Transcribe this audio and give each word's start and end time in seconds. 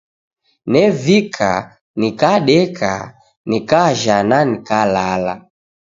Nevika, 0.71 1.51
nikadeka, 1.99 2.91
nikajha 3.49 4.17
na 4.29 4.37
nikalala. 4.49 5.33